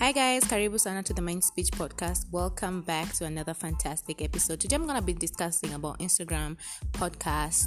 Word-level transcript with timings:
Hi 0.00 0.12
guys, 0.12 0.44
Karibu 0.44 0.80
Sana 0.80 1.02
to 1.02 1.12
the 1.12 1.20
Mind 1.20 1.44
Speech 1.44 1.72
Podcast. 1.72 2.24
Welcome 2.30 2.80
back 2.80 3.12
to 3.16 3.26
another 3.26 3.52
fantastic 3.52 4.22
episode. 4.22 4.58
Today 4.58 4.76
I'm 4.76 4.86
gonna 4.86 5.02
be 5.02 5.12
discussing 5.12 5.74
about 5.74 5.98
Instagram, 5.98 6.56
podcast, 6.92 7.66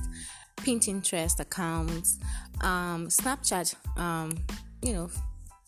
Pinterest 0.57 1.39
accounts, 1.39 2.17
um, 2.61 3.05
Snapchat, 3.07 3.75
um, 3.99 4.31
you 4.81 4.93
know, 4.93 5.11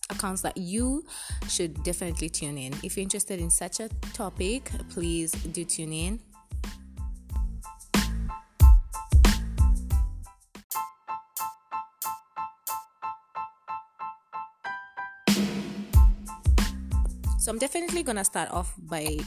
accounts 0.09 0.41
that 0.41 0.57
you 0.57 1.05
should 1.47 1.83
definitely 1.83 2.29
tune 2.29 2.57
in. 2.57 2.73
If 2.81 2.97
you're 2.97 3.03
interested 3.03 3.39
in 3.39 3.51
such 3.51 3.79
a 3.79 3.87
topic, 4.13 4.71
please 4.89 5.33
do 5.33 5.65
tune 5.65 5.93
in. 5.93 6.19
So 17.45 17.51
I'm 17.51 17.59
definitely 17.59 18.01
gonna 18.01 18.25
start 18.25 18.49
off 18.49 18.73
by 18.75 19.19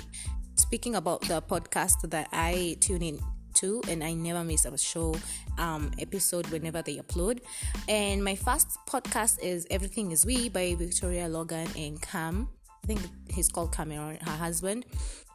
speaking 0.56 0.96
about 0.96 1.20
the 1.20 1.40
podcast 1.40 2.10
that 2.10 2.28
I 2.32 2.76
tune 2.80 3.00
in 3.00 3.20
to 3.54 3.80
and 3.86 4.02
I 4.02 4.14
never 4.14 4.42
miss 4.42 4.64
a 4.64 4.76
show 4.76 5.14
um, 5.56 5.92
episode 6.00 6.48
whenever 6.48 6.82
they 6.82 6.96
upload. 6.96 7.42
And 7.88 8.24
my 8.24 8.34
first 8.34 8.76
podcast 8.88 9.40
is 9.40 9.68
Everything 9.70 10.10
Is 10.10 10.26
We 10.26 10.48
by 10.48 10.74
Victoria 10.74 11.28
Logan 11.28 11.68
and 11.76 12.02
Cam. 12.02 12.48
I 12.82 12.86
think 12.88 13.00
he's 13.30 13.48
called 13.48 13.72
Cameron, 13.72 14.18
her 14.20 14.36
husband. 14.36 14.84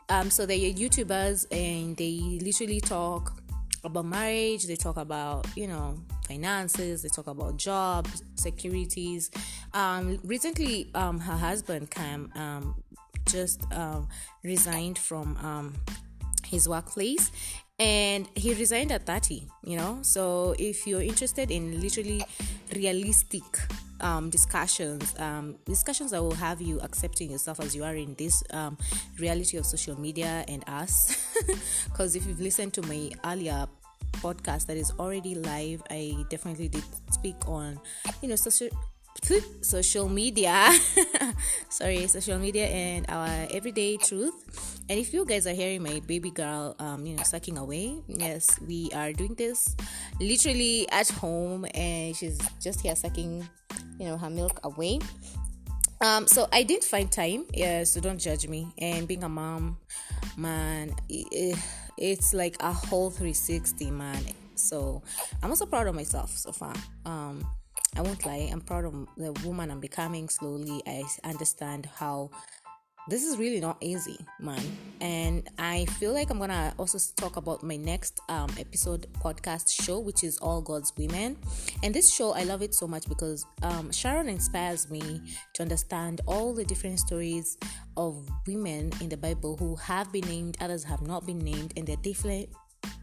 Um, 0.09 0.29
so 0.29 0.45
they're 0.45 0.57
YouTubers 0.57 1.45
and 1.53 1.95
they 1.95 2.37
literally 2.43 2.81
talk 2.81 3.41
about 3.83 4.05
marriage, 4.05 4.65
they 4.65 4.75
talk 4.75 4.97
about, 4.97 5.45
you 5.55 5.67
know, 5.67 5.97
finances, 6.27 7.01
they 7.01 7.09
talk 7.09 7.27
about 7.27 7.57
jobs, 7.57 8.23
securities. 8.35 9.29
Um, 9.73 10.19
recently, 10.23 10.89
um, 10.95 11.19
her 11.19 11.37
husband 11.37 11.91
Cam 11.91 12.31
um, 12.35 12.82
just 13.33 13.59
um, 13.73 14.07
resigned 14.43 14.97
from 14.97 15.35
um, 15.37 15.73
his 16.45 16.69
workplace. 16.69 17.31
And 17.79 18.29
he 18.35 18.53
resigned 18.53 18.91
at 18.91 19.05
30 19.05 19.47
you 19.65 19.77
know? 19.77 19.97
So 20.03 20.55
if 20.59 20.85
you're 20.85 21.01
interested 21.01 21.49
in 21.49 21.81
literally 21.81 22.23
realistic 22.75 23.43
um, 23.99 24.29
discussions 24.29 25.17
um, 25.17 25.55
discussions 25.65 26.11
that 26.11 26.21
will 26.21 26.35
have 26.35 26.61
you 26.61 26.79
accepting 26.81 27.31
yourself 27.31 27.59
as 27.59 27.75
you 27.75 27.83
are 27.83 27.95
in 27.95 28.13
this 28.15 28.43
um, 28.51 28.77
reality 29.17 29.57
of 29.57 29.65
social 29.65 29.99
media 29.99 30.45
and 30.47 30.63
us. 30.67 31.17
Because 31.89 32.15
if 32.15 32.27
you've 32.27 32.41
listened 32.41 32.73
to 32.73 32.81
my 32.83 33.09
earlier 33.25 33.67
podcast 34.21 34.67
that 34.67 34.77
is 34.77 34.91
already 34.99 35.35
live 35.35 35.81
i 35.89 36.13
definitely 36.29 36.69
did 36.69 36.83
speak 37.11 37.35
on 37.47 37.79
you 38.21 38.29
know 38.29 38.35
social 38.35 38.69
social 39.61 40.09
media. 40.09 40.71
Sorry 41.69 42.07
social 42.07 42.37
media 42.39 42.65
and 42.67 43.05
our 43.09 43.47
everyday 43.51 43.97
truth. 43.97 44.81
And 44.89 44.99
if 44.99 45.13
you 45.13 45.25
guys 45.25 45.47
are 45.47 45.53
hearing 45.53 45.83
my 45.83 46.01
baby 46.05 46.29
girl 46.29 46.75
um 46.79 47.05
you 47.05 47.15
know 47.15 47.23
sucking 47.23 47.57
away 47.57 47.95
yes 48.07 48.59
we 48.67 48.91
are 48.93 49.13
doing 49.13 49.33
this 49.35 49.75
literally 50.19 50.89
at 50.91 51.07
home 51.09 51.65
and 51.73 52.15
she's 52.15 52.37
just 52.61 52.81
here 52.81 52.95
sucking 52.95 53.47
you 53.99 54.05
know 54.05 54.17
her 54.17 54.29
milk 54.29 54.59
away. 54.63 54.99
Um 56.01 56.27
so 56.27 56.47
i 56.51 56.63
didn't 56.63 56.83
find 56.83 57.11
time 57.11 57.45
yeah 57.53 57.83
so 57.83 58.01
don't 58.01 58.19
judge 58.19 58.47
me. 58.47 58.73
And 58.77 59.07
being 59.07 59.23
a 59.23 59.29
mom 59.29 59.77
man 60.37 60.93
it's 61.09 62.33
like 62.33 62.57
a 62.59 62.73
whole 62.73 63.09
360 63.09 63.91
man. 63.91 64.21
So 64.55 65.01
i'm 65.41 65.49
also 65.49 65.65
proud 65.65 65.87
of 65.87 65.95
myself 65.95 66.31
so 66.31 66.51
far. 66.51 66.73
Um 67.05 67.45
I 67.95 68.01
won't 68.01 68.25
lie, 68.25 68.49
I'm 68.51 68.61
proud 68.61 68.85
of 68.85 69.07
the 69.17 69.31
woman 69.45 69.69
I'm 69.69 69.79
becoming 69.79 70.29
slowly. 70.29 70.81
I 70.87 71.03
understand 71.23 71.87
how 71.95 72.31
this 73.07 73.23
is 73.23 73.37
really 73.37 73.59
not 73.59 73.77
easy, 73.81 74.17
man. 74.39 74.61
And 75.01 75.49
I 75.59 75.85
feel 75.99 76.13
like 76.13 76.29
I'm 76.29 76.39
gonna 76.39 76.73
also 76.79 76.97
talk 77.17 77.35
about 77.35 77.61
my 77.61 77.75
next 77.75 78.21
um, 78.29 78.49
episode 78.57 79.07
podcast 79.21 79.69
show, 79.83 79.99
which 79.99 80.23
is 80.23 80.37
All 80.37 80.61
God's 80.61 80.93
Women. 80.97 81.37
And 81.83 81.93
this 81.93 82.13
show, 82.13 82.31
I 82.31 82.43
love 82.43 82.61
it 82.61 82.73
so 82.73 82.87
much 82.87 83.07
because 83.09 83.45
um, 83.61 83.91
Sharon 83.91 84.29
inspires 84.29 84.89
me 84.89 85.21
to 85.53 85.63
understand 85.63 86.21
all 86.25 86.53
the 86.53 86.63
different 86.63 86.99
stories 86.99 87.57
of 87.97 88.27
women 88.47 88.91
in 89.01 89.09
the 89.09 89.17
Bible 89.17 89.57
who 89.57 89.75
have 89.75 90.11
been 90.13 90.27
named, 90.27 90.57
others 90.61 90.85
have 90.85 91.01
not 91.01 91.25
been 91.25 91.39
named, 91.39 91.73
and 91.75 91.85
they're 91.85 91.97
different. 91.97 92.49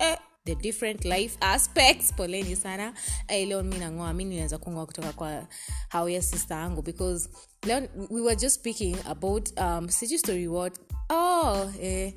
Eh, 0.00 0.16
the 0.50 0.62
different 0.62 1.04
life 1.04 1.36
aspects. 1.40 2.12
Poleni 2.12 2.56
sana. 2.56 2.92
Hey, 3.28 3.46
leo 3.46 3.62
mi 3.62 3.78
nangoa 3.78 4.14
mi 4.14 4.24
ninaweza 4.24 4.58
kungoa 4.58 4.86
kutoka 4.86 5.12
kwa 5.12 5.46
hawya 5.88 6.22
sister 6.22 6.56
yangu 6.56 6.82
because 6.82 7.28
leo 7.62 7.88
we 8.10 8.20
were 8.20 8.36
just 8.36 8.54
speaking 8.54 8.96
about 9.06 9.50
um, 9.58 9.88
sijui 9.88 10.18
story 10.18 10.48
what. 10.48 10.78
Oh 11.10 11.70
eh, 11.80 12.14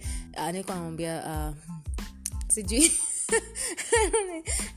nilikuwa 0.52 0.76
namwambia 0.76 1.24
uh, 1.26 1.56
sijui. 2.48 2.92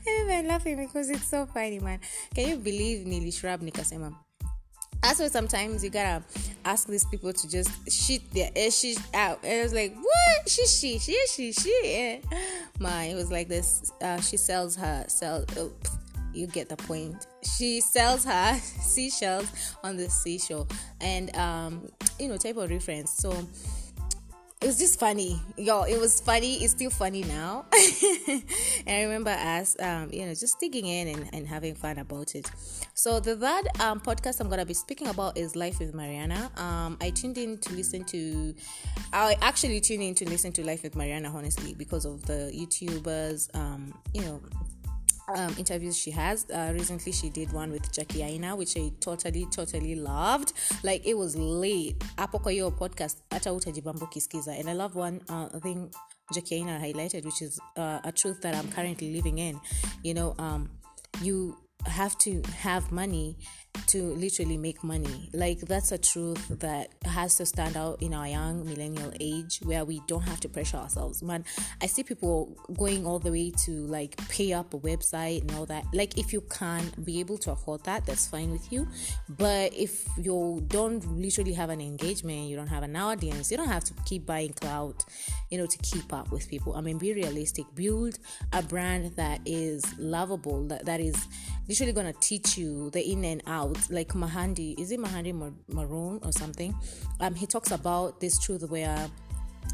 I'm 0.07 0.47
laughing 0.47 0.75
because 0.75 1.09
it's 1.13 1.29
so 1.29 1.45
funny 1.45 1.79
man. 1.79 1.99
Can 2.35 2.49
you 2.49 2.57
believe 2.57 3.05
nilishrab 3.05 3.61
nikasema 3.61 4.26
also 5.03 5.27
sometimes 5.27 5.83
you 5.83 5.89
gotta 5.89 6.23
ask 6.65 6.87
these 6.87 7.05
people 7.05 7.33
to 7.33 7.49
just 7.49 7.69
shit 7.91 8.21
their 8.31 8.51
shit 8.71 8.97
out. 9.13 9.39
And 9.43 9.59
i 9.59 9.63
was 9.63 9.73
like 9.73 9.95
what? 9.95 10.49
She 10.49 10.65
she 10.65 10.99
she 10.99 11.17
she 11.27 11.51
she. 11.51 12.21
My 12.79 13.05
it 13.05 13.15
was 13.15 13.31
like 13.31 13.47
this. 13.47 13.91
Uh, 14.01 14.19
she 14.21 14.37
sells 14.37 14.75
her 14.75 15.05
sell 15.07 15.45
oh, 15.57 15.71
you 16.33 16.47
get 16.47 16.69
the 16.69 16.77
point. 16.77 17.27
She 17.57 17.81
sells 17.81 18.23
her 18.25 18.55
seashells 18.81 19.47
on 19.83 19.97
the 19.97 20.09
seashore. 20.09 20.67
And 21.01 21.35
um 21.35 21.89
you 22.19 22.27
know 22.27 22.37
type 22.37 22.57
of 22.57 22.69
reference. 22.69 23.11
So 23.11 23.35
it 24.61 24.65
was 24.65 24.79
just 24.79 24.99
funny. 24.99 25.39
Y'all. 25.55 25.83
it 25.83 25.99
was 25.99 26.19
funny. 26.19 26.55
It's 26.63 26.71
still 26.73 26.89
funny 26.89 27.23
now. 27.23 27.65
And 28.87 28.95
i 28.95 29.03
remember 29.03 29.31
us 29.31 29.75
um, 29.81 30.09
you 30.11 30.25
know 30.25 30.33
just 30.33 30.59
digging 30.59 30.85
in 30.85 31.07
and, 31.09 31.29
and 31.33 31.47
having 31.47 31.75
fun 31.75 31.97
about 31.97 32.35
it. 32.35 32.49
So 32.93 33.19
the 33.19 33.35
third 33.35 33.67
um, 33.81 33.99
podcast 33.99 34.39
i'm 34.39 34.49
gonna 34.49 34.65
be 34.65 34.73
speaking 34.73 35.07
about 35.07 35.37
is 35.37 35.55
life 35.55 35.79
with 35.79 35.93
mariana. 35.93 36.49
Um, 36.55 36.97
i 37.01 37.09
tuned 37.09 37.37
in 37.37 37.57
to 37.59 37.73
listen 37.73 38.03
to 38.05 38.53
i 39.13 39.35
actually 39.41 39.81
tuned 39.81 40.03
in 40.03 40.15
to 40.15 40.29
listen 40.29 40.51
to 40.53 40.65
life 40.65 40.83
with 40.83 40.95
mariana 40.95 41.31
honestly 41.33 41.73
because 41.73 42.05
of 42.05 42.25
the 42.25 42.51
youtubers 42.53 43.53
um, 43.55 43.93
you 44.13 44.21
know 44.21 44.41
um, 45.35 45.53
interviews 45.57 45.97
she 45.97 46.11
has. 46.11 46.45
Uh, 46.49 46.71
recently, 46.73 47.11
she 47.11 47.29
did 47.29 47.51
one 47.51 47.71
with 47.71 47.91
Jackie 47.91 48.23
Aina, 48.23 48.55
which 48.55 48.77
I 48.77 48.91
totally, 48.99 49.45
totally 49.51 49.95
loved. 49.95 50.53
Like 50.83 51.05
it 51.05 51.17
was 51.17 51.35
late. 51.35 51.99
Hapo 52.17 52.39
podcast 52.77 53.17
hata 53.31 53.51
utajibambo 53.53 54.07
kisikiza. 54.07 54.59
And 54.59 54.69
I 54.69 54.73
love 54.73 54.95
one 54.95 55.21
uh, 55.29 55.47
thing 55.59 55.91
Jackie 56.33 56.55
Aina 56.55 56.79
highlighted, 56.79 57.25
which 57.25 57.41
is 57.41 57.59
uh, 57.75 57.99
a 58.03 58.11
truth 58.11 58.41
that 58.41 58.55
I'm 58.55 58.69
currently 58.71 59.13
living 59.13 59.39
in. 59.39 59.59
You 60.03 60.13
know, 60.13 60.35
um, 60.39 60.69
you 61.21 61.57
have 61.87 62.17
to 62.19 62.41
have 62.59 62.91
money 62.91 63.37
to 63.85 64.01
literally 64.15 64.57
make 64.57 64.83
money. 64.83 65.29
Like 65.33 65.59
that's 65.59 65.91
a 65.91 65.97
truth 65.97 66.47
that 66.59 66.89
has 67.05 67.35
to 67.35 67.45
stand 67.45 67.77
out 67.77 68.01
in 68.01 68.13
our 68.13 68.27
young 68.27 68.65
millennial 68.65 69.13
age 69.19 69.59
where 69.63 69.85
we 69.85 70.01
don't 70.07 70.23
have 70.23 70.39
to 70.41 70.49
pressure 70.49 70.77
ourselves. 70.77 71.21
Man, 71.21 71.45
I 71.81 71.85
see 71.85 72.03
people 72.03 72.57
going 72.75 73.05
all 73.05 73.19
the 73.19 73.31
way 73.31 73.51
to 73.65 73.71
like 73.71 74.17
pay 74.29 74.53
up 74.53 74.73
a 74.73 74.79
website 74.79 75.41
and 75.41 75.51
all 75.51 75.65
that. 75.67 75.85
Like 75.93 76.17
if 76.17 76.33
you 76.33 76.41
can 76.41 76.91
be 77.03 77.19
able 77.19 77.37
to 77.39 77.51
afford 77.51 77.83
that, 77.83 78.05
that's 78.05 78.27
fine 78.27 78.51
with 78.51 78.71
you. 78.71 78.87
But 79.29 79.73
if 79.73 80.05
you 80.17 80.63
don't 80.67 81.05
literally 81.15 81.53
have 81.53 81.69
an 81.69 81.81
engagement, 81.81 82.49
you 82.49 82.55
don't 82.55 82.67
have 82.67 82.83
an 82.83 82.95
audience, 82.95 83.51
you 83.51 83.57
don't 83.57 83.69
have 83.69 83.83
to 83.85 83.93
keep 84.05 84.25
buying 84.25 84.53
clout, 84.53 85.05
you 85.49 85.57
know, 85.57 85.65
to 85.65 85.77
keep 85.79 86.11
up 86.13 86.31
with 86.31 86.49
people. 86.49 86.75
I 86.75 86.81
mean, 86.81 86.97
be 86.97 87.13
realistic. 87.13 87.65
Build 87.75 88.17
a 88.53 88.63
brand 88.63 89.15
that 89.15 89.41
is 89.45 89.83
lovable, 89.97 90.67
that, 90.67 90.85
that 90.85 90.99
is 90.99 91.27
literally 91.79 91.93
gonna 91.93 92.13
teach 92.19 92.57
you 92.57 92.89
the 92.89 93.11
in 93.11 93.23
and 93.23 93.43
out 93.45 93.77
like 93.91 94.07
Mahandi, 94.13 94.79
is 94.79 94.91
it 94.91 94.99
Mahandi 94.99 95.53
Maroon 95.67 96.19
or 96.23 96.31
something? 96.31 96.75
Um, 97.19 97.35
he 97.35 97.45
talks 97.45 97.69
about 97.69 98.19
this 98.19 98.39
truth 98.39 98.67
where 98.67 99.07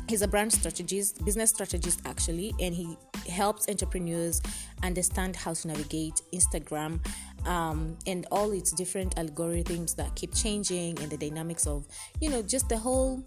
he's 0.09 0.21
a 0.21 0.27
brand 0.27 0.51
strategist, 0.51 1.23
business 1.23 1.51
strategist 1.51 2.01
actually, 2.05 2.53
and 2.59 2.75
he 2.75 2.97
helps 3.29 3.69
entrepreneurs 3.69 4.41
understand 4.83 5.37
how 5.37 5.53
to 5.53 5.67
navigate 5.69 6.19
Instagram 6.33 6.99
um, 7.47 7.97
and 8.05 8.27
all 8.31 8.51
its 8.51 8.73
different 8.73 9.15
algorithms 9.15 9.95
that 9.95 10.13
keep 10.15 10.35
changing 10.35 10.99
and 10.99 11.09
the 11.09 11.15
dynamics 11.15 11.65
of, 11.65 11.87
you 12.19 12.29
know, 12.29 12.41
just 12.41 12.67
the 12.67 12.77
whole 12.77 13.23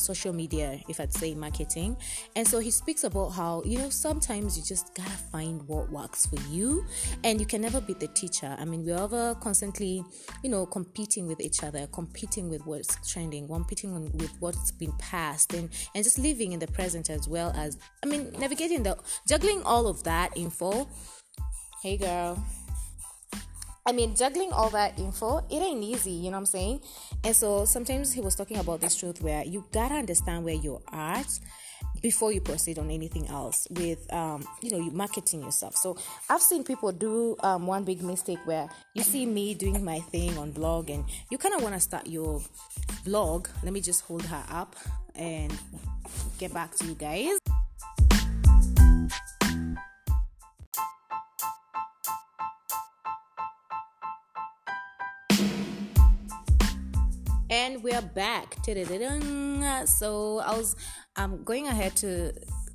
social 0.00 0.32
media, 0.32 0.80
if 0.88 1.00
I'd 1.00 1.12
say 1.12 1.34
marketing. 1.34 1.96
And 2.36 2.46
so 2.46 2.58
he 2.58 2.70
speaks 2.70 3.04
about 3.04 3.30
how, 3.30 3.62
you 3.64 3.78
know, 3.78 3.90
sometimes 3.90 4.56
you 4.56 4.64
just 4.64 4.94
gotta 4.94 5.10
find 5.10 5.62
what 5.68 5.90
works 5.90 6.26
for 6.26 6.38
you 6.48 6.84
and 7.24 7.38
you 7.38 7.46
can 7.46 7.60
never 7.60 7.80
beat 7.80 8.00
the 8.00 8.08
teacher. 8.08 8.56
I 8.58 8.64
mean, 8.64 8.84
we're 8.84 9.02
ever 9.02 9.36
constantly, 9.40 10.02
you 10.42 10.50
know, 10.50 10.66
competing 10.66 11.26
with 11.26 11.40
each 11.40 11.62
other, 11.62 11.86
competing 11.92 12.48
with 12.48 12.66
what's 12.66 12.96
trending, 13.10 13.46
competing 13.46 14.10
with 14.16 14.32
what's 14.40 14.70
been 14.72 14.92
passed, 14.98 15.52
and, 15.54 15.68
and 15.94 16.04
just 16.04 16.18
living 16.18 16.52
in 16.52 16.58
the 16.58 16.68
present 16.68 17.10
as 17.10 17.28
well 17.28 17.52
as, 17.56 17.78
I 18.02 18.06
mean, 18.06 18.32
navigating 18.38 18.82
the, 18.82 18.96
juggling 19.28 19.62
all 19.64 19.86
of 19.86 20.02
that 20.04 20.36
info. 20.36 20.88
Hey 21.82 21.96
girl. 21.96 22.42
I 23.90 23.92
mean, 23.92 24.14
juggling 24.14 24.52
all 24.52 24.70
that 24.70 24.96
info, 25.00 25.38
it 25.50 25.60
ain't 25.60 25.82
easy, 25.82 26.12
you 26.12 26.30
know 26.30 26.36
what 26.36 26.36
I'm 26.36 26.46
saying? 26.46 26.80
And 27.24 27.34
so 27.34 27.64
sometimes 27.64 28.12
he 28.12 28.20
was 28.20 28.36
talking 28.36 28.58
about 28.58 28.80
this 28.80 28.94
truth 28.94 29.20
where 29.20 29.44
you 29.44 29.64
gotta 29.72 29.96
understand 29.96 30.44
where 30.44 30.54
you're 30.54 30.80
at 30.92 31.26
before 32.00 32.30
you 32.30 32.40
proceed 32.40 32.78
on 32.78 32.88
anything 32.88 33.26
else 33.26 33.66
with 33.68 34.06
um, 34.12 34.46
you 34.62 34.70
know 34.70 34.78
you 34.78 34.92
marketing 34.92 35.42
yourself. 35.42 35.74
So 35.74 35.96
i've 36.28 36.40
seen 36.40 36.62
people 36.62 36.92
do 36.92 37.36
um, 37.40 37.66
one 37.66 37.82
big 37.82 38.00
mistake 38.02 38.38
where 38.44 38.68
you 38.94 39.02
see 39.02 39.26
me 39.26 39.54
doing 39.54 39.84
my 39.84 39.98
thing 39.98 40.38
on 40.38 40.52
blog 40.52 40.88
and 40.88 41.04
you 41.30 41.36
kind 41.36 41.54
of 41.54 41.62
want 41.62 41.74
to 41.74 41.80
start 41.80 42.06
your 42.06 42.40
blog 43.04 43.48
let 43.64 43.72
me 43.72 43.80
just 43.80 44.02
hold 44.02 44.22
her 44.22 44.44
up 44.50 44.76
and 45.16 45.52
get 46.38 46.54
back 46.54 46.74
to 46.76 46.86
you 46.86 46.94
guys 46.94 47.38
and 57.50 57.82
we're 57.82 58.00
back. 58.00 58.56
So 59.86 60.38
i 60.38 60.56
was 60.56 60.76
um, 61.16 61.42
going 61.44 61.66
ahead 61.66 61.96
to 61.96 62.32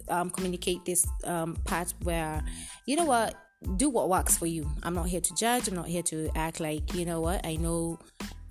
um, 0.09 0.29
communicate 0.29 0.85
this 0.85 1.07
um, 1.23 1.55
part 1.63 1.93
where 2.03 2.43
you 2.85 2.95
know 2.95 3.05
what 3.05 3.35
do 3.77 3.89
what 3.89 4.09
works 4.09 4.37
for 4.37 4.45
you. 4.45 4.69
I'm 4.83 4.93
not 4.93 5.07
here 5.07 5.21
to 5.21 5.35
judge. 5.35 5.67
I'm 5.67 5.75
not 5.75 5.87
here 5.87 6.03
to 6.03 6.29
act 6.35 6.59
like 6.59 6.93
you 6.93 7.05
know 7.05 7.21
what 7.21 7.45
i 7.45 7.55
know 7.55 7.97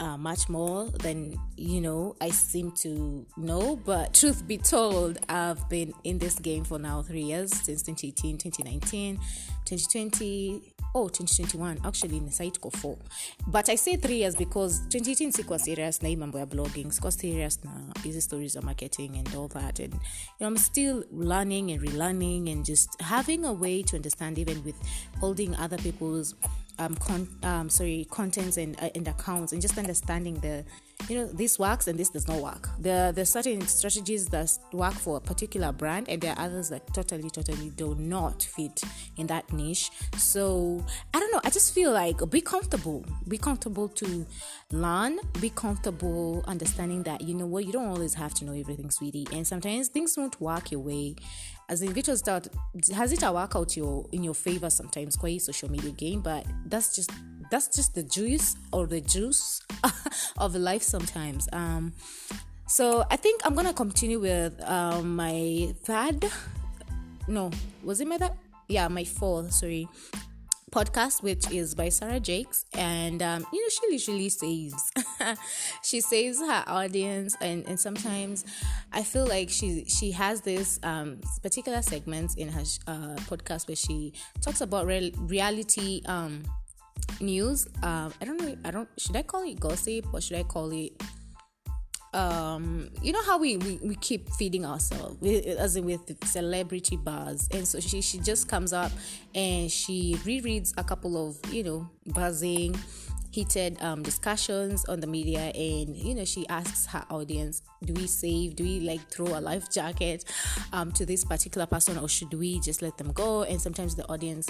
uh, 0.01 0.17
much 0.17 0.49
more 0.49 0.87
than 1.03 1.39
you 1.57 1.81
know 1.81 2.17
I 2.21 2.31
seem 2.31 2.73
to 2.83 3.27
know. 3.37 3.77
But 3.77 4.15
truth 4.15 4.47
be 4.47 4.59
told, 4.59 5.19
I've 5.29 5.69
been 5.69 5.93
in 6.05 6.19
this 6.19 6.39
game 6.39 6.65
for 6.65 6.79
now 6.79 7.03
three 7.03 7.23
years 7.23 7.53
since 7.53 7.83
2018, 7.83 8.39
2019, 8.39 9.17
2020. 9.65 10.71
Oh, 10.97 11.09
2021 11.09 11.81
actually 11.85 12.19
in 12.19 12.27
the 12.27 12.31
site 12.31 12.61
go 12.61 12.71
four. 12.71 12.97
But 13.49 13.69
I 13.69 13.75
say 13.75 13.97
three 13.97 14.19
years 14.19 14.37
because 14.37 14.79
2018 14.91 15.33
sikuwa 15.33 15.59
serious 15.59 16.03
na 16.03 16.17
mambo 16.17 16.39
ya 16.39 16.47
blogging, 16.47 16.93
sikuwa 16.93 17.13
serious 17.13 17.59
na 17.65 17.71
easy 18.05 18.21
stories 18.21 18.57
of 18.57 18.65
marketing 18.65 19.17
and 19.17 19.35
all 19.35 19.49
that. 19.49 19.81
And 19.81 19.93
you 19.93 20.01
know, 20.39 20.47
I'm 20.47 20.57
still 20.57 21.03
learning 21.11 21.73
and 21.73 21.81
relearning 21.83 22.49
and 22.53 22.65
just 22.65 23.01
having 23.01 23.45
a 23.45 23.53
way 23.53 23.83
to 23.83 23.97
understand 23.97 24.39
even 24.39 24.63
with 24.63 24.77
holding 25.19 25.57
other 25.57 25.79
people's 25.79 26.37
um, 26.79 26.95
con- 26.97 27.29
um 27.43 27.69
sorry 27.69 28.07
contents 28.11 28.57
and, 28.57 28.81
uh, 28.81 28.91
and 28.95 29.07
accounts 29.09 29.53
and 29.53 29.63
just 29.63 29.79
understanding 29.79 30.35
the 30.41 30.65
you 31.09 31.17
know 31.17 31.27
this 31.27 31.59
works 31.59 31.87
and 31.87 31.99
this 31.99 32.09
does 32.09 32.27
not 32.29 32.41
work. 32.41 32.69
There 32.79 33.13
there's 33.13 33.31
certain 33.31 33.61
strategies 33.67 34.27
that 34.27 34.51
work 34.73 34.95
for 34.95 35.19
a 35.19 35.21
particular 35.21 35.73
brand 35.73 36.09
and 36.09 36.21
there 36.21 36.33
are 36.33 36.47
others 36.47 36.71
that 36.71 36.93
totally 36.95 37.31
totally 37.31 37.71
do 37.71 37.95
not 37.97 38.43
fit 38.43 38.83
in 39.17 39.27
that 39.27 39.53
niche. 39.53 39.91
So 40.17 40.85
i 41.13 41.21
don't 41.21 41.33
know. 41.33 41.41
I 41.45 41.51
just 41.51 41.75
feel 41.75 41.93
like 41.93 42.19
be 42.31 42.41
comfortable. 42.41 43.05
Be 43.29 43.39
comfortable 43.39 43.89
to 43.89 44.27
learn. 44.73 45.19
Be 45.41 45.51
comfortable 45.51 46.45
understanding 46.47 47.03
that 47.05 47.21
you 47.21 47.35
know 47.35 47.47
what 47.47 47.67
you 47.67 47.73
don't 47.73 47.89
always 47.89 48.15
have 48.15 48.35
to 48.35 48.45
know 48.45 48.53
everything 48.53 48.91
sweetie. 48.91 49.27
And 49.33 49.47
sometimes 49.47 49.89
things 49.89 50.17
won't 50.17 50.41
work 50.41 50.71
your 50.71 50.81
way. 50.81 51.17
As 51.69 51.81
in 51.81 51.95
which 51.95 52.07
start 52.07 52.49
has 52.95 53.13
it 53.13 53.23
a 53.23 53.33
work 53.33 53.57
out 53.57 53.77
your 53.77 54.07
in 54.13 54.23
your 54.23 54.35
favor 54.35 54.71
sometimes? 54.71 55.17
Quite 55.17 55.43
social 55.43 55.71
media 55.71 55.91
game 55.91 56.21
but 56.21 56.47
that's 56.67 56.95
just 56.95 57.11
that's 57.51 57.69
just 57.69 57.95
the 57.95 58.03
juice 58.03 58.57
or 58.73 58.87
the 58.87 59.01
juice 59.01 59.61
of 60.39 60.55
life 60.55 60.83
sometimes. 60.83 61.49
Um 61.53 61.93
so 62.67 63.05
i 63.11 63.17
think 63.17 63.43
i'm 63.45 63.55
gonna 63.55 63.75
continue 63.75 64.19
with 64.19 64.59
um, 64.63 65.17
my 65.17 65.75
third 65.83 66.25
no 67.29 67.51
was 67.83 68.01
it 68.01 68.09
my 68.09 68.17
third? 68.17 68.33
Yeah 68.69 68.89
my 68.89 69.05
fourth 69.05 69.53
sorry 69.53 69.87
podcast, 70.75 71.23
which 71.23 71.49
is 71.53 71.73
by 71.73 71.89
Sarah 71.89 72.19
Jakes, 72.19 72.65
and 72.75 73.23
um, 73.23 73.47
you 73.53 73.63
know 73.63 73.69
she 73.69 73.95
literally 73.95 74.29
saves. 74.29 74.93
she 75.85 76.01
saves 76.01 76.41
her 76.41 76.65
audience, 76.67 77.37
and, 77.41 77.65
and 77.69 77.79
sometimes 77.79 78.45
I 78.93 79.05
feel 79.05 79.25
like 79.25 79.51
she 79.51 79.85
she 79.85 80.11
has 80.11 80.41
this 80.41 80.81
um, 80.83 81.21
particular 81.43 81.81
segments 81.81 82.35
in 82.35 82.49
her 82.49 82.65
uh, 82.89 83.15
podcast 83.31 83.69
where 83.69 83.77
she 83.77 84.15
talks 84.41 84.61
about 84.63 84.87
real, 84.87 85.13
reality 85.19 86.03
um, 86.07 86.43
news. 87.21 87.67
Um, 87.83 88.13
I 88.21 88.25
don't 88.25 88.41
know. 88.41 88.57
I 88.65 88.71
don't. 88.71 88.89
Should 88.99 89.17
I 89.17 89.23
call 89.23 89.43
it 89.43 89.61
gossip 89.61 90.13
or 90.13 90.21
should 90.21 90.39
I 90.39 90.43
call 90.43 90.71
it 90.73 90.93
um 92.15 92.89
you 93.03 93.13
know 93.13 93.23
how 93.25 93.37
we, 93.37 93.57
we 93.57 93.79
we 93.83 93.97
keep 93.97 94.31
feeding 94.35 94.65
ourselves 94.65 95.21
as 95.59 95.75
in 95.75 95.85
with 95.85 96.17
celebrity 96.25 96.97
bars 96.97 97.49
and 97.51 97.67
so 97.67 97.81
she 97.81 98.01
she 98.01 98.19
just 98.19 98.49
comes 98.49 98.73
up 98.73 98.93
and 99.35 99.71
she 99.71 100.15
rereads 100.23 100.73
a 100.79 100.85
couple 100.85 101.29
of 101.29 101.37
you 101.53 101.65
know 101.65 101.89
buzzing 102.07 102.75
heated 103.33 103.77
um, 103.83 104.01
discussions 104.05 104.85
on 104.85 105.01
the 105.01 105.09
media 105.09 105.51
and 105.57 105.97
you 105.97 106.15
know 106.15 106.25
she 106.25 106.47
asks 106.49 106.87
her 106.87 107.05
audience 107.11 107.63
do 107.85 107.93
we 107.95 108.07
save 108.07 108.55
do 108.55 108.63
we 108.63 108.79
like 108.79 109.01
throw 109.11 109.27
a 109.27 109.41
life 109.41 109.69
jacket 109.73 110.25
um, 110.73 110.93
to 110.93 111.05
this 111.05 111.25
particular 111.25 111.67
person 111.67 111.99
or 111.99 112.09
should 112.09 112.33
we 112.33 112.61
just 112.61 112.81
let 112.81 112.97
them 112.97 113.11
go 113.11 113.43
and 113.43 113.61
sometimes 113.61 113.97
the 113.97 114.09
audience 114.09 114.49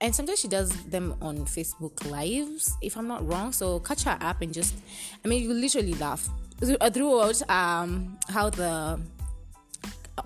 and 0.00 0.14
sometimes 0.14 0.38
she 0.38 0.48
does 0.48 0.70
them 0.84 1.14
on 1.22 1.38
facebook 1.38 2.10
lives 2.10 2.76
if 2.82 2.96
i'm 2.96 3.08
not 3.08 3.26
wrong 3.26 3.52
so 3.52 3.80
catch 3.80 4.02
her 4.04 4.18
up 4.20 4.42
and 4.42 4.52
just 4.52 4.74
i 5.24 5.28
mean 5.28 5.42
you 5.42 5.52
literally 5.52 5.94
laugh 5.94 6.28
uh, 6.80 6.90
throughout 6.90 7.50
um, 7.50 8.18
how 8.28 8.48
the 8.48 8.98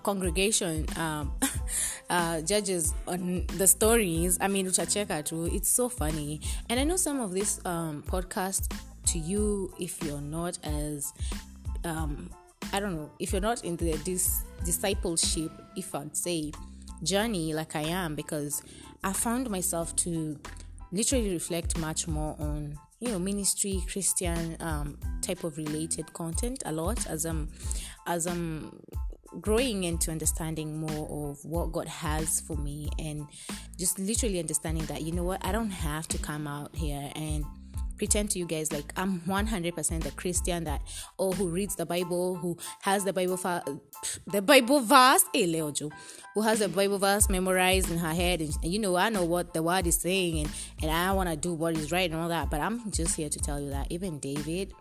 congregation 0.02 0.86
um, 0.96 1.32
uh, 2.10 2.40
judges 2.42 2.94
on 3.06 3.46
the 3.58 3.66
stories. 3.66 4.38
I 4.40 4.48
mean, 4.48 4.66
utacheka 4.66 5.24
too. 5.24 5.46
It's 5.46 5.68
so 5.68 5.88
funny, 5.88 6.40
and 6.68 6.78
I 6.78 6.84
know 6.84 6.96
some 6.96 7.20
of 7.20 7.32
this 7.32 7.60
um, 7.64 8.02
podcast 8.06 8.72
to 9.06 9.18
you 9.18 9.72
if 9.80 10.02
you're 10.04 10.20
not 10.20 10.58
as 10.62 11.12
um, 11.84 12.30
I 12.72 12.80
don't 12.80 12.94
know 12.94 13.10
if 13.18 13.32
you're 13.32 13.40
not 13.40 13.64
in 13.64 13.76
the 13.76 13.92
this 14.04 14.42
discipleship, 14.64 15.50
if 15.76 15.94
I'd 15.94 16.16
say 16.16 16.52
journey 17.02 17.54
like 17.54 17.76
I 17.76 17.82
am, 17.82 18.14
because 18.14 18.62
I 19.02 19.12
found 19.12 19.50
myself 19.50 19.94
to 19.96 20.38
literally 20.92 21.32
reflect 21.32 21.78
much 21.78 22.08
more 22.08 22.36
on 22.38 22.78
you 23.00 23.08
know 23.08 23.18
ministry 23.18 23.82
christian 23.90 24.56
um, 24.60 24.98
type 25.22 25.44
of 25.44 25.56
related 25.56 26.12
content 26.12 26.62
a 26.66 26.72
lot 26.72 27.06
as 27.06 27.24
i'm 27.24 27.48
as 28.06 28.26
i'm 28.26 28.70
growing 29.40 29.84
into 29.84 30.10
understanding 30.10 30.78
more 30.78 31.30
of 31.30 31.44
what 31.44 31.72
god 31.72 31.86
has 31.86 32.40
for 32.40 32.56
me 32.56 32.90
and 32.98 33.26
just 33.78 33.98
literally 33.98 34.38
understanding 34.38 34.84
that 34.86 35.02
you 35.02 35.12
know 35.12 35.22
what 35.22 35.44
i 35.44 35.52
don't 35.52 35.70
have 35.70 36.06
to 36.08 36.18
come 36.18 36.46
out 36.46 36.74
here 36.74 37.10
and 37.14 37.44
pretend 38.00 38.30
to 38.30 38.38
you 38.38 38.46
guys 38.46 38.72
like 38.72 38.94
I'm 38.96 39.20
100% 39.28 40.02
the 40.02 40.10
Christian 40.12 40.64
that 40.64 40.80
oh 41.18 41.32
who 41.32 41.48
reads 41.48 41.76
the 41.76 41.84
Bible, 41.84 42.34
who 42.34 42.56
has 42.80 43.04
the 43.04 43.12
Bible 43.12 43.36
fa- 43.36 43.62
the 44.26 44.40
Bible 44.40 44.80
verse, 44.80 45.22
eh, 45.34 45.40
hey 45.40 45.52
Leojo, 45.52 45.92
who 46.34 46.40
has 46.40 46.60
the 46.60 46.70
Bible 46.70 46.96
verse 46.96 47.28
memorized 47.28 47.90
in 47.90 47.98
her 47.98 48.14
head, 48.14 48.40
and, 48.40 48.56
and 48.62 48.72
you 48.72 48.78
know 48.78 48.96
I 48.96 49.10
know 49.10 49.24
what 49.24 49.52
the 49.52 49.62
word 49.62 49.86
is 49.86 50.00
saying, 50.00 50.38
and 50.40 50.48
and 50.80 50.90
I 50.90 51.12
want 51.12 51.28
to 51.28 51.36
do 51.36 51.52
what 51.52 51.76
is 51.76 51.92
right 51.92 52.10
and 52.10 52.18
all 52.18 52.30
that. 52.30 52.48
But 52.48 52.62
I'm 52.62 52.90
just 52.90 53.16
here 53.16 53.28
to 53.28 53.38
tell 53.38 53.60
you 53.60 53.68
that 53.70 53.88
even 53.90 54.18
David. 54.18 54.72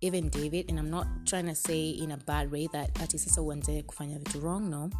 Even 0.00 0.28
David, 0.28 0.66
and 0.68 0.78
I'm 0.78 0.90
not 0.90 1.08
trying 1.26 1.46
to 1.46 1.56
say 1.56 1.88
in 1.88 2.12
a 2.12 2.16
bad 2.16 2.52
way 2.52 2.68
that 2.72 2.90
ati 3.02 3.18
sasa 3.18 3.40
uanze 3.40 3.82
kufanya 3.82 4.20
vitu 4.20 4.40
wrong, 4.40 4.70
no. 4.70 4.90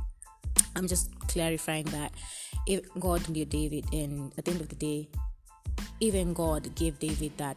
I'm 0.75 0.88
just 0.88 1.14
clarifying 1.28 1.84
that 1.92 2.10
if 2.66 2.80
God 2.98 3.28
knew 3.28 3.44
David, 3.44 3.84
and 3.92 4.32
at 4.37 4.44
the 4.44 4.50
end 4.50 4.60
of 4.60 4.68
the 4.68 4.75
day, 4.75 5.08
even 6.00 6.33
God 6.33 6.75
gave 6.75 6.99
David 6.99 7.37
that 7.38 7.57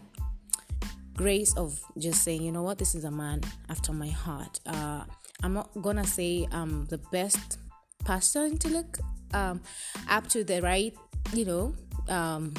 grace 1.15 1.55
of 1.55 1.79
just 1.98 2.24
saying, 2.24 2.41
you 2.41 2.51
know 2.51 2.63
what, 2.63 2.77
this 2.77 2.95
is 2.95 3.03
a 3.03 3.12
man 3.12 3.41
after 3.69 3.93
my 3.93 4.10
heart. 4.10 4.60
Uh, 4.65 5.03
I'm 5.43 5.53
not 5.53 5.69
gonna 5.81 6.05
say 6.05 6.48
I'm 6.51 6.86
the 6.86 6.98
best 7.12 7.57
person 8.05 8.57
to 8.60 8.69
look 8.69 9.00
um, 9.33 9.62
up 10.10 10.27
to 10.29 10.43
the 10.43 10.62
right, 10.62 10.93
you 11.33 11.45
know, 11.45 11.75
um, 12.10 12.53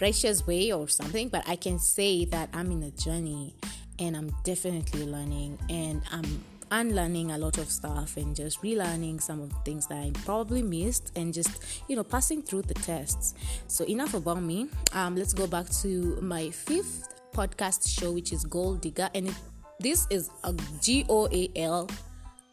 righteous 0.00 0.46
way 0.46 0.72
or 0.72 0.88
something, 0.88 1.28
but 1.28 1.48
I 1.48 1.56
can 1.56 1.78
say 1.78 2.24
that 2.26 2.50
I'm 2.52 2.70
in 2.70 2.82
a 2.82 2.90
journey 2.90 3.54
and 3.98 4.16
I'm 4.16 4.30
definitely 4.44 5.06
learning 5.06 5.58
and 5.70 6.02
I'm 6.10 6.44
unlearning 6.70 7.30
a 7.30 7.38
lot 7.38 7.58
of 7.58 7.70
stuff 7.70 8.16
and 8.16 8.34
just 8.34 8.62
relearning 8.62 9.20
some 9.20 9.40
of 9.40 9.50
the 9.50 9.58
things 9.64 9.86
that 9.86 9.98
I 9.98 10.12
probably 10.24 10.62
missed 10.62 11.12
and 11.16 11.32
just 11.32 11.82
you 11.88 11.96
know 11.96 12.04
passing 12.04 12.42
through 12.42 12.62
the 12.62 12.74
tests. 12.74 13.34
So 13.66 13.84
enough 13.84 14.14
about 14.14 14.42
me. 14.42 14.68
Um, 14.92 15.16
let's 15.16 15.32
go 15.32 15.46
back 15.46 15.68
to 15.82 16.18
my 16.20 16.50
fifth 16.50 17.14
podcast 17.32 17.88
show, 17.88 18.12
which 18.12 18.32
is 18.32 18.44
Goal 18.44 18.74
Digger, 18.74 19.10
and 19.14 19.28
it, 19.28 19.34
this 19.80 20.06
is 20.10 20.30
a 20.44 20.54
G 20.80 21.04
O 21.08 21.28
A 21.30 21.50
L 21.56 21.88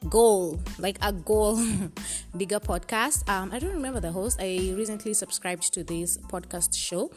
goal 0.10 0.60
like 0.80 0.98
a 1.02 1.12
goal 1.12 1.56
bigger 2.38 2.60
podcast 2.60 3.28
um 3.30 3.52
i 3.52 3.60
don't 3.60 3.74
remember 3.74 4.00
the 4.00 4.12
host 4.12 4.40
i 4.42 4.74
recently 4.76 5.14
subscribed 5.14 5.74
to 5.74 5.84
this 5.84 6.18
podcast 6.18 6.76
show 6.76 7.12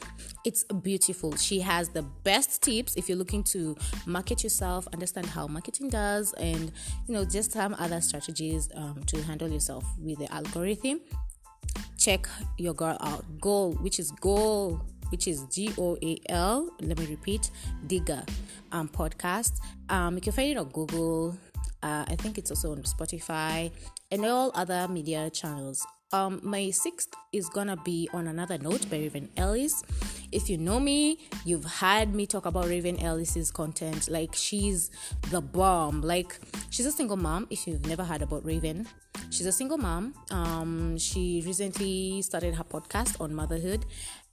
it's 0.44 0.64
beautiful 0.82 1.34
she 1.36 1.60
has 1.60 1.88
the 1.90 2.02
best 2.24 2.62
tips 2.62 2.94
if 2.96 3.08
you're 3.08 3.18
looking 3.18 3.42
to 3.42 3.76
market 4.06 4.42
yourself 4.42 4.86
understand 4.92 5.26
how 5.26 5.46
marketing 5.46 5.88
does 5.88 6.32
and 6.34 6.72
you 7.06 7.14
know 7.14 7.24
just 7.24 7.52
some 7.52 7.74
other 7.78 8.00
strategies 8.00 8.68
um, 8.74 9.02
to 9.06 9.22
handle 9.22 9.48
yourself 9.48 9.84
with 9.98 10.18
the 10.18 10.32
algorithm 10.32 11.00
check 11.98 12.28
your 12.58 12.74
girl 12.74 12.96
out 13.00 13.24
goal 13.40 13.72
which 13.74 13.98
is 13.98 14.10
goal 14.12 14.80
which 15.10 15.28
is 15.28 15.44
G 15.50 15.72
O 15.78 15.96
A 16.02 16.18
L. 16.28 16.70
Let 16.80 16.98
me 16.98 17.06
repeat, 17.06 17.50
Digger 17.86 18.22
um, 18.72 18.88
podcast. 18.88 19.52
Um, 19.88 20.16
you 20.16 20.20
can 20.20 20.32
find 20.32 20.50
it 20.50 20.56
on 20.56 20.68
Google. 20.68 21.36
Uh, 21.86 22.04
I 22.08 22.16
think 22.16 22.36
it's 22.36 22.50
also 22.50 22.72
on 22.72 22.82
Spotify 22.82 23.70
and 24.10 24.24
all 24.26 24.50
other 24.56 24.88
media 24.88 25.30
channels. 25.30 25.86
Um, 26.12 26.40
my 26.42 26.70
sixth 26.70 27.14
is 27.32 27.48
gonna 27.48 27.76
be 27.76 28.08
on 28.12 28.26
another 28.26 28.58
note 28.58 28.90
by 28.90 28.96
Raven 28.96 29.28
Elyse. 29.36 29.84
If 30.32 30.50
you 30.50 30.58
know 30.58 30.80
me, 30.80 31.20
you've 31.44 31.64
heard 31.64 32.12
me 32.12 32.26
talk 32.26 32.44
about 32.46 32.66
Raven 32.66 32.96
Elyse's 32.96 33.52
content. 33.52 34.08
Like 34.10 34.34
she's 34.34 34.90
the 35.30 35.40
bomb. 35.40 36.02
Like 36.02 36.40
she's 36.70 36.86
a 36.86 36.92
single 36.92 37.16
mom. 37.16 37.46
If 37.50 37.68
you've 37.68 37.86
never 37.86 38.02
heard 38.02 38.22
about 38.22 38.44
Raven, 38.44 38.88
she's 39.30 39.46
a 39.46 39.52
single 39.52 39.78
mom. 39.78 40.14
Um, 40.32 40.98
she 40.98 41.40
recently 41.46 42.20
started 42.22 42.56
her 42.56 42.64
podcast 42.64 43.20
on 43.20 43.32
motherhood, 43.32 43.86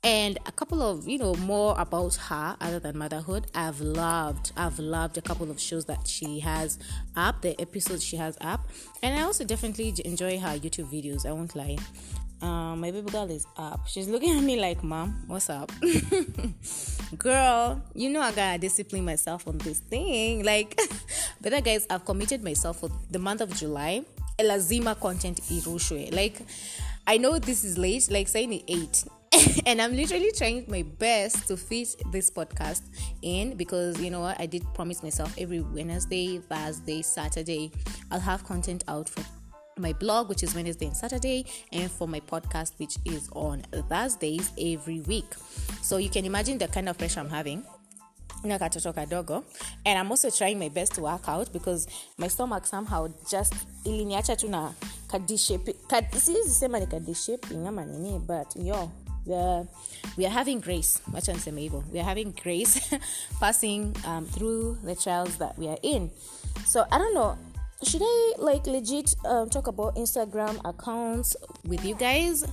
and 0.04 0.38
a 0.46 0.52
couple 0.52 0.82
of 0.82 1.08
you 1.08 1.18
know 1.18 1.34
more 1.36 1.80
about 1.80 2.16
her 2.16 2.58
other 2.60 2.80
than 2.80 2.98
motherhood. 2.98 3.48
I've 3.56 3.80
loved 3.80 4.52
i've 4.58 4.80
loved 4.80 5.18
a 5.18 5.22
couple 5.22 5.50
of 5.50 5.60
shows 5.60 5.86
that 5.86 6.08
she 6.08 6.40
has 6.40 6.78
up 7.16 7.42
the 7.42 7.60
episodes 7.60 8.04
she 8.04 8.18
has 8.18 8.38
up. 8.42 8.68
And 9.02 9.18
i 9.18 9.24
also 9.24 9.46
definitely 9.46 9.94
enjoy 10.04 10.40
her 10.40 10.58
youtube 10.60 10.92
videos 10.92 11.26
i 11.26 11.32
won't 11.32 11.56
lie. 11.56 11.78
Um, 12.42 12.82
my 12.82 12.92
baby 12.92 13.10
girl 13.10 13.32
is 13.32 13.48
up. 13.56 13.88
She's 13.88 14.10
looking 14.10 14.38
at 14.38 14.44
me 14.44 14.60
like 14.60 14.84
mom 14.84 15.24
what's 15.28 15.50
up? 15.50 15.72
Girl 17.18 17.82
you 17.94 18.10
know 18.10 18.20
i 18.20 18.34
gotta 18.34 18.58
discipline 18.58 19.06
myself 19.06 19.48
on 19.48 19.58
this 19.60 19.80
thing. 19.80 20.44
Like 20.44 20.78
but 21.42 21.64
guys 21.64 21.88
i've 21.90 22.04
committed 22.04 22.44
myself 22.44 22.82
for 22.82 22.90
the 23.12 23.20
month 23.20 23.40
of 23.40 23.56
july. 23.56 24.04
Elazima 24.38 25.00
content 25.00 25.40
irushwe 25.44 26.14
like 26.14 26.42
i 27.06 27.18
know 27.18 27.38
this 27.38 27.64
is 27.64 27.78
late 27.78 28.10
like 28.10 28.28
saying 28.28 28.52
it 28.52 28.64
eight 28.68 29.04
and 29.66 29.82
I'm 29.82 29.96
literally 29.96 30.32
trying 30.36 30.66
my 30.68 30.84
best 30.84 31.48
to 31.48 31.58
fit 31.58 31.96
this 32.12 32.30
podcast 32.30 32.82
in 33.22 33.56
because 33.56 34.00
you 34.02 34.12
know 34.12 34.20
what 34.20 34.40
I 34.40 34.46
did 34.46 34.64
promise 34.74 35.02
myself 35.02 35.34
every 35.38 35.62
Wednesday, 35.62 36.40
Thursday, 36.40 37.02
Saturday 37.02 37.72
I'll 38.12 38.20
have 38.20 38.44
content 38.44 38.84
out 38.88 39.10
for 39.10 39.24
my 39.78 39.94
blog 39.94 40.30
which 40.30 40.44
is 40.44 40.54
Wednesday 40.54 40.86
and 40.86 40.96
Saturday 40.96 41.46
and 41.72 41.90
for 41.90 42.08
my 42.08 42.20
podcast 42.20 42.74
which 42.78 42.98
is 43.06 43.30
on 43.32 43.62
Thursdays 43.90 44.52
every 44.60 45.00
week. 45.02 45.34
So 45.82 45.98
you 45.98 46.10
can 46.10 46.26
imagine 46.26 46.58
the 46.58 46.68
kind 46.68 46.88
of 46.90 46.98
pressure 46.98 47.20
I'm 47.20 47.30
having. 47.30 47.66
And 48.44 48.52
i'm 49.86 50.12
also 50.12 50.30
trying 50.30 50.60
my 50.60 50.68
best 50.68 50.96
to 50.96 51.02
work 51.02 51.30
out 51.30 51.54
because 51.54 51.88
my 52.18 52.28
stomach 52.28 52.66
somehow 52.66 53.08
just 53.30 53.54
iliniacha 53.86 54.38
tu 54.38 54.50
na 54.50 54.74
kadishape 55.08 55.74
kad, 55.88 56.12
siwezi 56.12 56.50
sema 56.50 56.80
ni 56.80 56.88
kadishaping 56.88 57.68
ama 57.68 57.86
nini? 57.86 58.20
But 58.20 58.56
yo 58.56 58.92
are, 59.32 59.68
we 60.18 60.26
are 60.26 60.30
having 60.30 60.60
grace. 60.60 61.00
Wacha 61.12 61.34
niseme 61.34 61.72
we 61.92 62.00
are 62.00 62.04
having 62.04 62.32
grace 62.32 62.94
passing 63.40 63.96
um, 64.06 64.26
through 64.26 64.78
the 64.84 64.96
trials 64.96 65.38
that 65.38 65.58
we 65.58 65.68
are 65.68 65.80
in. 65.84 66.12
So 66.66 66.86
i 66.92 66.98
don't 66.98 67.14
know. 67.14 67.38
Should 67.84 68.02
i 68.04 68.34
like 68.38 68.66
legit 68.66 69.14
um, 69.26 69.50
talk 69.50 69.68
about 69.68 69.96
instagram 69.96 70.60
accounts 70.64 71.36
with 71.68 71.84
you 71.84 71.96
guys 71.96 72.46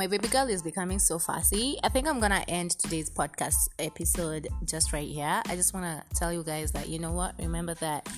my 0.00 0.06
baby 0.06 0.28
girl 0.28 0.48
is 0.48 0.62
becoming 0.62 0.98
so 0.98 1.18
fussy. 1.18 1.76
I 1.84 1.90
think 1.90 2.08
I'm 2.08 2.20
gonna 2.20 2.42
end 2.48 2.70
today's 2.70 3.10
podcast 3.10 3.68
episode 3.78 4.48
just 4.64 4.94
right 4.94 5.06
here. 5.06 5.42
I 5.44 5.54
just 5.56 5.74
wanna 5.74 6.02
tell 6.14 6.32
you 6.32 6.42
guys 6.42 6.72
that 6.72 6.88
you 6.88 6.98
know 6.98 7.12
what? 7.12 7.34
Remember 7.38 7.74
that 7.74 8.08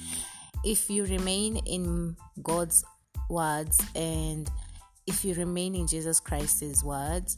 if 0.65 0.89
you 0.89 1.05
remain 1.07 1.57
in 1.67 2.17
God's 2.41 2.85
words 3.29 3.85
and 3.97 4.49
if 5.09 5.25
you 5.25 5.35
remain 5.35 5.75
in 5.75 5.89
Jesus 5.89 6.21
Christ's 6.21 6.85
words, 6.85 7.37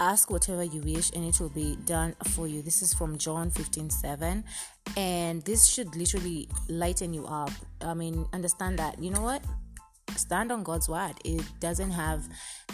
ask 0.00 0.30
whatever 0.30 0.64
you 0.64 0.80
wish 0.80 1.10
and 1.14 1.26
it 1.26 1.38
will 1.38 1.50
be 1.50 1.76
done 1.84 2.16
for 2.28 2.48
you. 2.48 2.62
This 2.62 2.80
is 2.80 2.94
from 2.94 3.18
John 3.18 3.50
15 3.50 3.90
7. 3.90 4.42
And 4.96 5.42
this 5.42 5.66
should 5.66 5.94
literally 5.94 6.48
lighten 6.70 7.12
you 7.12 7.26
up. 7.26 7.50
I 7.82 7.92
mean, 7.92 8.24
understand 8.32 8.78
that, 8.78 9.02
you 9.02 9.10
know 9.10 9.20
what? 9.20 9.42
Stand 10.14 10.52
on 10.52 10.62
God's 10.62 10.88
word. 10.88 11.14
It 11.24 11.42
doesn't 11.60 11.90
have 11.90 12.24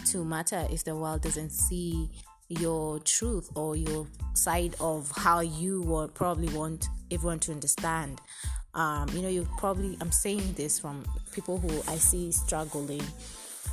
to 0.06 0.24
matter 0.24 0.66
if 0.70 0.84
the 0.84 0.94
world 0.94 1.22
doesn't 1.22 1.50
see 1.50 2.10
your 2.48 2.98
truth 3.00 3.50
or 3.54 3.76
your 3.76 4.06
side 4.34 4.74
of 4.80 5.10
how 5.16 5.40
you 5.40 5.82
would 5.82 6.14
probably 6.14 6.54
want 6.56 6.88
everyone 7.10 7.38
to 7.40 7.52
understand. 7.52 8.20
Um, 8.74 9.08
you 9.12 9.22
know, 9.22 9.28
you 9.28 9.46
probably, 9.58 9.96
I'm 10.00 10.12
saying 10.12 10.54
this 10.54 10.78
from 10.78 11.04
people 11.32 11.58
who 11.58 11.68
I 11.90 11.96
see 11.96 12.32
struggling, 12.32 13.02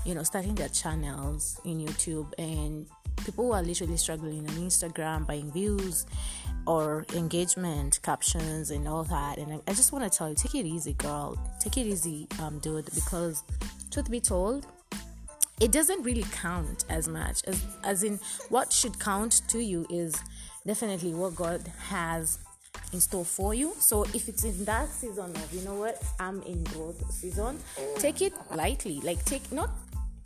you 0.06 0.16
know, 0.16 0.24
starting 0.24 0.56
their 0.56 0.70
channels 0.70 1.60
in 1.66 1.80
YouTube 1.80 2.34
and 2.38 2.86
people 3.26 3.46
who 3.46 3.52
are 3.54 3.64
literally 3.64 3.98
struggling 3.98 4.40
on 4.40 4.56
Instagram, 4.56 5.26
buying 5.26 5.52
views 5.52 6.06
or 6.68 7.06
engagement 7.16 8.00
captions 8.04 8.72
and 8.72 8.88
all 8.88 9.04
that. 9.06 9.38
And 9.38 9.54
I, 9.54 9.60
I 9.68 9.74
just 9.74 9.92
want 9.92 10.10
to 10.10 10.16
tell 10.16 10.30
you, 10.30 10.36
take 10.36 10.56
it 10.56 10.66
easy, 10.66 10.94
girl. 10.94 11.38
Take 11.60 11.78
it 11.78 11.88
easy, 11.88 12.28
um, 12.42 12.60
dude, 12.60 12.86
because 12.94 13.44
truth 13.92 14.10
be 14.10 14.20
told, 14.20 14.66
it 15.60 15.72
doesn't 15.72 16.04
really 16.04 16.26
count 16.32 16.86
as 16.90 17.08
much 17.08 17.44
as 17.46 17.62
as 17.84 18.04
in 18.04 18.20
what 18.50 18.72
should 18.72 18.98
count 19.00 19.42
to 19.50 19.60
you 19.60 19.86
is 19.90 20.16
definitely 20.66 21.14
what 21.14 21.36
God 21.36 21.62
has 21.90 22.40
in 22.94 23.00
store 23.02 23.26
for 23.26 23.54
you. 23.54 23.74
So 23.80 24.04
if 24.14 24.30
it's 24.30 24.44
in 24.44 24.66
that 24.66 24.90
season 24.90 25.36
of 25.36 25.54
you 25.54 25.62
know 25.62 25.76
what 25.76 26.02
I'm 26.20 26.42
in 26.44 26.64
growth 26.64 27.12
season, 27.12 27.60
take 27.98 28.22
it 28.22 28.34
lightly. 28.52 29.00
Like 29.02 29.24
take 29.26 29.52
not 29.52 29.70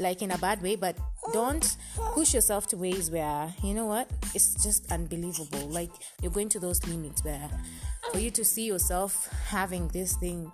like 0.03 0.22
in 0.22 0.31
a 0.31 0.38
bad 0.38 0.62
way, 0.62 0.75
but 0.75 0.95
don't 1.31 1.77
push 2.13 2.33
yourself 2.33 2.67
to 2.67 2.77
ways 2.77 3.10
where 3.10 3.53
you 3.63 3.74
know 3.74 3.86
what 3.86 4.10
it's 4.36 4.62
just 4.63 4.91
unbelievable. 4.91 5.67
Like 5.69 5.91
you're 6.22 6.31
going 6.31 6.50
to 6.50 6.60
those 6.60 6.86
limits 6.88 7.24
where 7.24 7.50
for 8.12 8.19
you 8.19 8.29
to 8.31 8.43
see 8.45 8.65
yourself 8.65 9.27
having 9.48 9.88
this 9.88 10.15
thing 10.17 10.51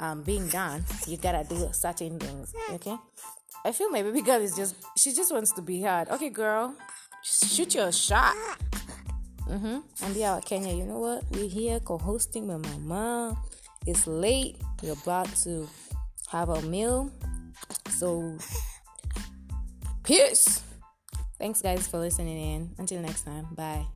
um, 0.00 0.22
being 0.22 0.48
done, 0.48 0.84
you 1.06 1.16
gotta 1.16 1.46
do 1.48 1.68
certain 1.72 2.18
things. 2.18 2.54
Okay. 2.72 2.96
I 3.64 3.72
feel 3.72 3.90
my 3.90 4.02
baby 4.02 4.22
girl 4.22 4.40
is 4.40 4.56
just 4.56 4.74
she 4.96 5.12
just 5.12 5.32
wants 5.32 5.52
to 5.52 5.62
be 5.62 5.82
heard. 5.82 6.08
Okay, 6.08 6.30
girl, 6.30 6.74
shoot 7.22 7.74
your 7.74 7.92
shot. 7.92 8.34
Mm-hmm. 9.48 9.78
And 10.04 10.16
yeah, 10.16 10.40
Kenya, 10.44 10.74
you 10.74 10.84
know 10.84 10.98
what? 10.98 11.24
We're 11.30 11.48
here 11.48 11.80
co-hosting 11.80 12.46
with 12.46 12.62
my 12.62 12.78
mom. 12.78 13.38
It's 13.86 14.06
late. 14.06 14.56
We're 14.82 14.92
about 14.92 15.34
to 15.44 15.68
have 16.28 16.50
a 16.50 16.60
meal. 16.62 17.10
So 17.90 18.36
peace. 20.08 20.62
Thanks 21.38 21.60
guys 21.62 21.86
for 21.86 21.98
listening 21.98 22.38
in. 22.38 22.70
Until 22.78 23.00
next 23.00 23.22
time. 23.22 23.46
Bye. 23.52 23.86